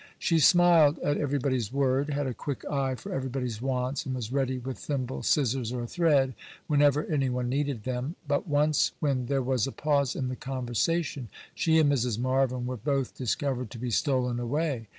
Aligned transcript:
She 0.17 0.39
smiled 0.39 0.97
at 1.03 1.17
everybody's 1.19 1.71
word, 1.71 2.09
had 2.09 2.25
a 2.25 2.33
quick 2.33 2.65
eye 2.65 2.95
for 2.95 3.13
everybody's 3.13 3.61
wants, 3.61 4.03
and 4.03 4.15
was 4.15 4.31
ready 4.31 4.57
with 4.57 4.79
thimble, 4.79 5.21
scissors, 5.21 5.71
or 5.71 5.85
thread, 5.85 6.33
whenever 6.65 7.03
any 7.05 7.29
one 7.29 7.49
needed 7.49 7.83
them; 7.83 8.15
but 8.27 8.47
once 8.47 8.93
when 8.99 9.27
there 9.27 9.43
was 9.43 9.67
a 9.67 9.71
pause 9.71 10.15
in 10.15 10.27
the 10.27 10.35
conversation, 10.35 11.29
she 11.53 11.77
and 11.77 11.91
Mrs. 11.91 12.17
Marvyn 12.17 12.65
were 12.65 12.77
both 12.77 13.13
discovered 13.15 13.69
to 13.69 13.77
be 13.77 13.91
stolen 13.91 14.39
away. 14.39 14.87